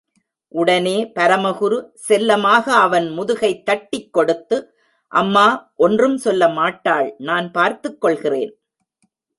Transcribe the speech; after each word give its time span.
உடனே 0.53 1.11
பரமகுரு 1.15 1.77
செல்லமாக 2.07 2.73
அவன் 2.75 3.09
முதுகை 3.09 3.63
தட்டிக் 3.63 4.13
கொடுத்து, 4.13 4.57
அம்மா, 5.11 5.73
ஒன்றும் 5.75 6.17
சொல்ல 6.17 6.49
மாட்டாள் 6.49 7.15
நான் 7.19 7.51
பார்த்துக்கொள்கிறேன். 7.51 8.51